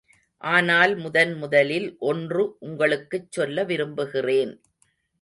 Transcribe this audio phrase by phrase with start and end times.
[0.41, 4.53] ஆனால் முதன்முதலில் ஒன்று உங்களுக்குச் சொல்ல விரும்புகிறேன்.